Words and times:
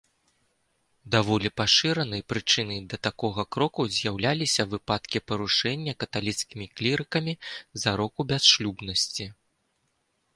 Даволі 1.15 1.49
пашыранай 1.59 2.21
прычынай 2.31 2.79
да 2.93 2.97
такога 3.07 3.45
кроку 3.55 3.85
з'яўляліся 3.97 4.65
выпадкі 4.71 5.21
парушэння 5.33 5.93
каталіцкімі 6.05 6.65
клірыкамі 6.81 7.33
зароку 7.85 8.21
бясшлюбнасці. 8.33 9.25